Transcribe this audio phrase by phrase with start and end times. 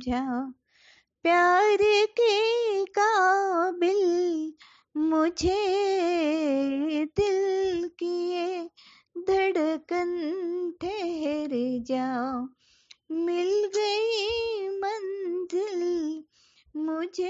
[0.00, 0.52] समझा।
[1.24, 1.78] प्यार
[2.20, 4.52] के काबिल
[4.96, 5.58] मुझे
[7.16, 8.64] दिल किए
[9.28, 10.12] धड़कन
[10.80, 11.50] ठहर
[11.86, 12.46] जाओ
[13.26, 16.24] मिल गई मंजिल
[16.76, 17.28] मुझे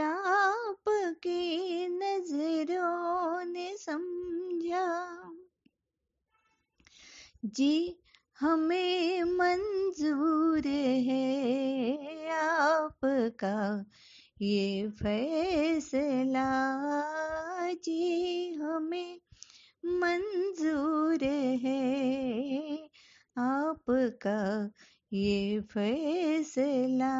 [0.00, 4.86] आपकी नज़रों ने समझा।
[7.44, 7.96] जी
[8.40, 10.66] हमें मंजूर
[13.42, 13.84] आपका
[14.42, 16.48] ये फैसला
[17.84, 19.20] जी हमें
[19.84, 21.24] मंजूर
[21.64, 22.76] है।
[23.36, 24.70] आपका
[25.12, 27.14] ये फैसला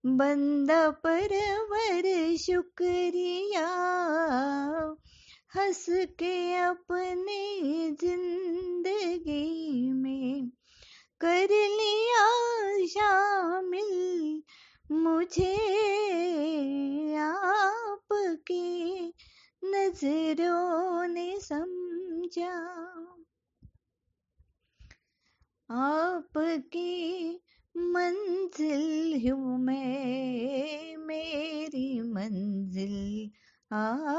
[0.06, 3.68] बंदा परवर शुक्रिया।
[5.56, 10.50] हंस के अपने ज़िंदगी में
[11.22, 12.26] कर लिया
[12.86, 14.44] शामिल।
[14.92, 15.56] मुझे
[17.18, 19.14] आपकी
[19.66, 22.54] नज़रों ने समझा।
[25.70, 27.42] आपकी
[27.78, 32.96] मंजिल हूँ मैं मेरी मंजिल
[33.74, 34.15] है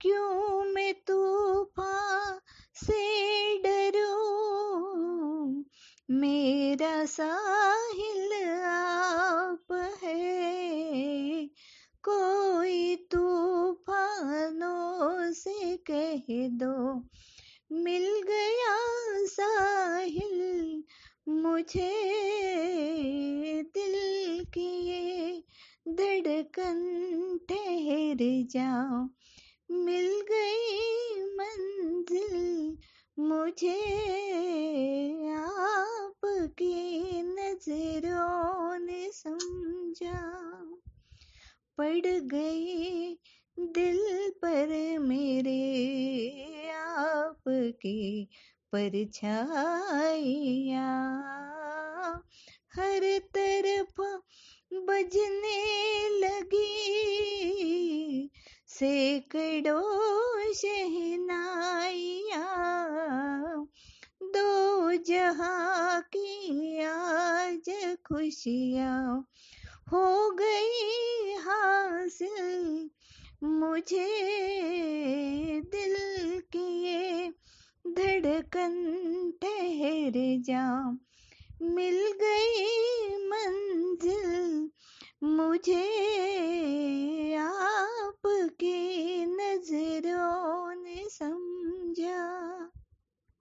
[0.00, 2.40] क्यों मैं तूफ़ान
[2.74, 5.64] से डरूं?
[6.10, 11.50] मेरा साहिल आप है।
[12.04, 17.04] कोई तूफानों से कह दो।
[17.72, 20.84] मिल गया साहिल
[21.28, 22.02] मुझे।
[23.62, 25.44] दिल की ये
[25.88, 27.05] धड़कन
[28.16, 29.08] ठहर जाओ।
[29.70, 30.76] मिल गई
[31.24, 32.76] मंजिल
[33.18, 33.82] मुझे
[35.34, 40.36] आपकी नज़रों ने समझा।
[41.78, 43.14] पड़ गई
[43.58, 45.60] दिल पर मेरे
[46.70, 48.28] आपकी
[48.72, 49.46] परछाइया।
[52.74, 54.00] हर तरफ़
[54.74, 55.75] बजने
[58.76, 62.44] सैकड़ों शहनाइया,
[64.22, 69.28] दो जहाँ की आज खुशियाँ
[69.92, 72.90] हो गई हासिल।
[73.42, 74.08] मुझे
[75.60, 75.96] दिल
[76.40, 77.32] की ये
[77.88, 78.74] धड़कन
[79.42, 80.90] ठहर जा।
[81.62, 84.70] मिल गई मंजिल,
[85.22, 86.15] मुझे